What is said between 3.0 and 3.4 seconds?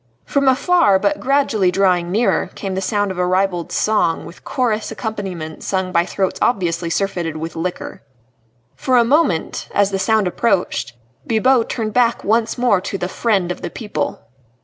of a